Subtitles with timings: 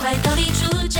[0.00, 0.99] 快逃离主角。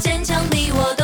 [0.00, 0.95] 坚强，你我